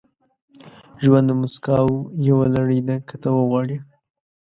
•ژوند 1.03 1.25
د 1.29 1.31
موسکاو 1.41 1.91
یوه 2.27 2.45
لړۍ 2.55 2.79
ده، 2.87 2.95
که 3.07 3.15
ته 3.21 3.29
وغواړې. 3.37 3.77